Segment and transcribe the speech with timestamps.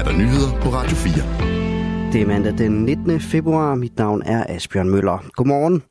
[0.00, 2.12] er der nyheder på Radio 4.
[2.12, 3.20] Det er mandag den 19.
[3.20, 3.74] februar.
[3.74, 5.24] Mit navn er Asbjørn Møller.
[5.32, 5.82] Godmorgen.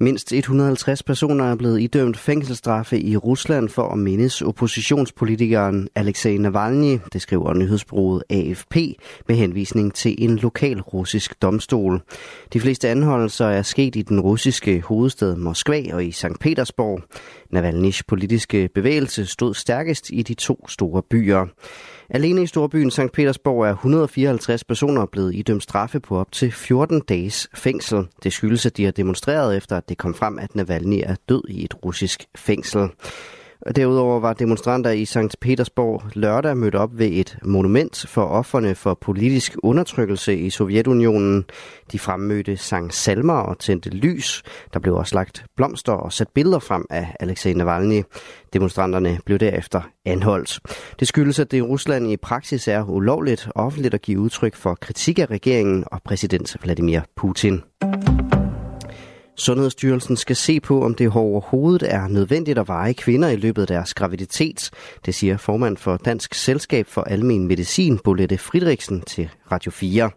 [0.00, 6.98] Mindst 150 personer er blevet idømt fængselsstraffe i Rusland for at mindes oppositionspolitikeren Alexei Navalny,
[7.12, 8.76] det skriver nyhedsbruget AFP
[9.28, 12.02] med henvisning til en lokal russisk domstol.
[12.52, 16.40] De fleste anholdelser er sket i den russiske hovedstad Moskva og i St.
[16.40, 17.00] Petersborg.
[17.54, 21.46] Navalny's politiske bevægelse stod stærkest i de to store byer.
[22.10, 23.12] Alene i storbyen St.
[23.12, 28.06] Petersborg er 154 personer blevet idømt straffe på op til 14 dages fængsel.
[28.22, 31.42] Det skyldes, at de har demonstreret efter, at det kom frem, at Navalny er død
[31.48, 32.88] i et russisk fængsel.
[33.74, 35.40] Derudover var demonstranter i St.
[35.40, 41.44] Petersborg lørdag mødt op ved et monument for offerne for politisk undertrykkelse i Sovjetunionen.
[41.92, 44.42] De fremmødte sang salmer og tændte lys.
[44.74, 48.02] Der blev også lagt blomster og sat billeder frem af Alexei Navalny.
[48.52, 50.60] Demonstranterne blev derefter anholdt.
[51.00, 54.74] Det skyldes, at det i Rusland i praksis er ulovligt offentligt at give udtryk for
[54.74, 57.62] kritik af regeringen og præsident Vladimir Putin.
[59.36, 63.68] Sundhedsstyrelsen skal se på, om det overhovedet er nødvendigt at veje kvinder i løbet af
[63.68, 64.70] deres graviditet.
[65.06, 70.10] Det siger formand for Dansk Selskab for Almen Medicin, Bolette Fridriksen, til Radio 4.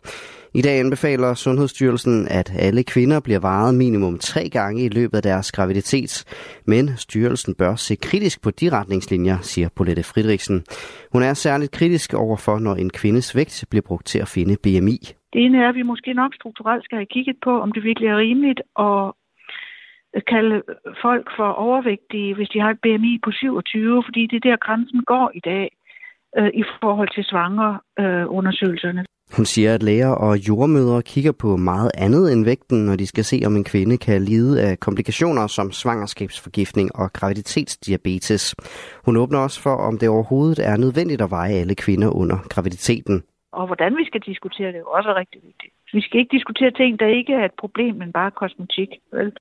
[0.53, 5.23] I dag anbefaler Sundhedsstyrelsen, at alle kvinder bliver varet minimum tre gange i løbet af
[5.23, 6.23] deres graviditet.
[6.65, 10.63] Men styrelsen bør se kritisk på de retningslinjer, siger Bolette Fridriksen.
[11.11, 15.18] Hun er særligt kritisk overfor, når en kvindes vægt bliver brugt til at finde BMI.
[15.33, 18.09] Det ene er, at vi måske nok strukturelt skal have kigget på, om det virkelig
[18.09, 19.13] er rimeligt at
[20.33, 20.61] kalde
[21.01, 25.03] folk for overvægtige, hvis de har et BMI på 27, fordi det er der grænsen
[25.03, 25.65] går i dag
[26.37, 28.21] øh, i forhold til svangerundersøgelserne.
[28.21, 29.05] øh, undersøgelserne.
[29.37, 33.23] Hun siger, at læger og jordmødre kigger på meget andet end vægten, når de skal
[33.23, 38.55] se, om en kvinde kan lide af komplikationer som svangerskabsforgiftning og graviditetsdiabetes.
[39.05, 43.23] Hun åbner også for, om det overhovedet er nødvendigt at veje alle kvinder under graviditeten.
[43.51, 45.73] Og hvordan vi skal diskutere det er jo også rigtig vigtigt.
[45.93, 48.89] Vi skal ikke diskutere ting, der ikke er et problem, men bare kosmetik.
[49.11, 49.33] Vel?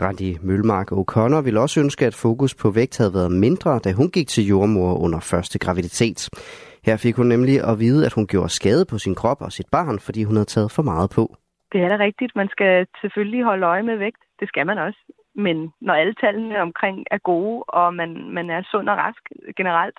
[0.00, 4.10] Randi Mølmark O'Connor ville også ønske, at fokus på vægt havde været mindre, da hun
[4.10, 6.20] gik til jordmor under første graviditet.
[6.86, 9.68] Her fik hun nemlig at vide, at hun gjorde skade på sin krop og sit
[9.72, 11.24] barn, fordi hun havde taget for meget på.
[11.72, 12.36] Det er da rigtigt.
[12.36, 14.22] Man skal selvfølgelig holde øje med vægt.
[14.40, 15.00] Det skal man også.
[15.34, 19.22] Men når alle tallene omkring er gode, og man, man er sund og rask
[19.56, 19.98] generelt,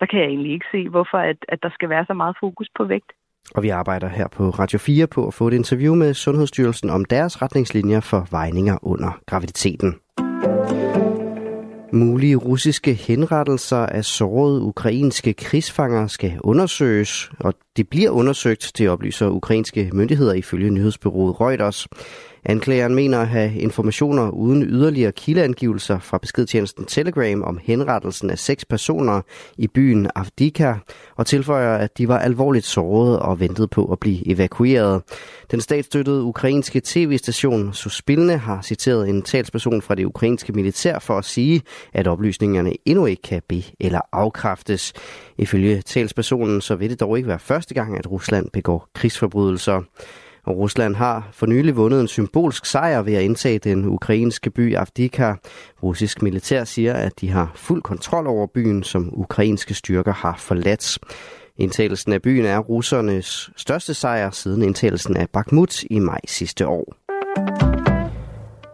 [0.00, 2.68] der kan jeg egentlig ikke se, hvorfor at, at der skal være så meget fokus
[2.76, 3.12] på vægt.
[3.54, 7.04] Og vi arbejder her på Radio 4 på at få et interview med Sundhedsstyrelsen om
[7.04, 9.94] deres retningslinjer for vejninger under graviditeten.
[11.92, 19.28] Mulige russiske henrettelser af sårede ukrainske krigsfanger skal undersøges, og det bliver undersøgt, det oplyser
[19.28, 21.88] ukrainske myndigheder ifølge nyhedsbyrået Reuters.
[22.44, 28.64] Anklageren mener at have informationer uden yderligere kildeangivelser fra beskedtjenesten Telegram om henrettelsen af seks
[28.64, 29.20] personer
[29.58, 30.74] i byen Avdika,
[31.16, 35.02] og tilføjer, at de var alvorligt såret og ventede på at blive evakueret.
[35.50, 41.24] Den statsstøttede ukrainske tv-station Suspilne har citeret en talsperson fra det ukrainske militær for at
[41.24, 44.92] sige, at oplysningerne endnu ikke kan be- eller afkræftes.
[45.38, 49.82] Ifølge talspersonen så vil det dog ikke være første gang, at Rusland begår krigsforbrydelser.
[50.44, 54.76] Og Rusland har for nylig vundet en symbolsk sejr ved at indtage den ukrainske by
[54.76, 55.34] Avdika.
[55.82, 60.98] Russisk militær siger, at de har fuld kontrol over byen, som ukrainske styrker har forladt.
[61.56, 66.94] Indtagelsen af byen er russernes største sejr siden indtagelsen af Bakhmut i maj sidste år.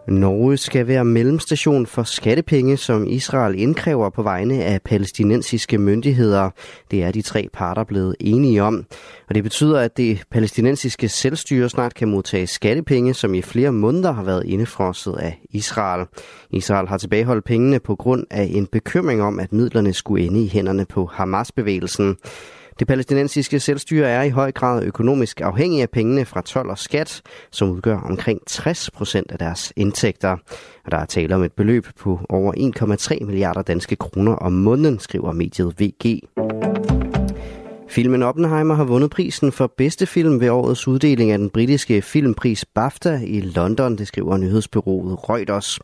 [0.07, 6.49] Norge skal være mellemstation for skattepenge, som Israel indkræver på vegne af palæstinensiske myndigheder.
[6.91, 8.85] Det er de tre parter blevet enige om.
[9.29, 14.11] Og det betyder, at det palæstinensiske selvstyre snart kan modtage skattepenge, som i flere måneder
[14.11, 16.05] har været indefrosset af Israel.
[16.51, 20.47] Israel har tilbageholdt pengene på grund af en bekymring om, at midlerne skulle ende i
[20.47, 22.15] hænderne på Hamas-bevægelsen.
[22.79, 27.21] Det palæstinensiske selvstyre er i høj grad økonomisk afhængig af pengene fra tolv og skat,
[27.51, 30.37] som udgør omkring 60 procent af deres indtægter.
[30.85, 32.53] Og der er tale om et beløb på over
[33.19, 36.21] 1,3 milliarder danske kroner om måneden, skriver mediet VG.
[37.97, 42.65] Filmen Oppenheimer har vundet prisen for bedste film ved årets uddeling af den britiske filmpris
[42.65, 45.79] BAFTA i London, det skriver nyhedsbyrået Reuters.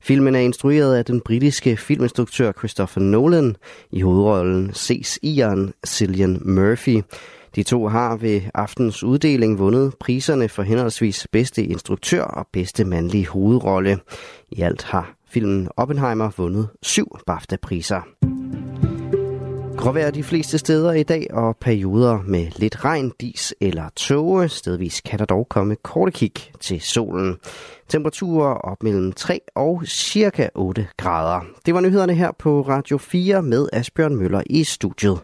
[0.00, 3.56] Filmen er instrueret af den britiske filminstruktør Christopher Nolan.
[3.90, 7.02] I hovedrollen ses Ian Cillian Murphy.
[7.54, 13.28] De to har ved aftens uddeling vundet priserne for henholdsvis bedste instruktør og bedste mandlige
[13.28, 13.98] hovedrolle.
[14.50, 18.15] I alt har filmen Oppenheimer vundet syv BAFTA-priser.
[19.78, 24.48] Gråvejr de fleste steder i dag, og perioder med lidt regn, dis eller tåge.
[24.48, 27.36] Stedvis kan der dog komme korte kig til solen.
[27.88, 31.40] Temperaturer op mellem 3 og cirka 8 grader.
[31.66, 35.18] Det var nyhederne her på Radio 4 med Asbjørn Møller i studiet.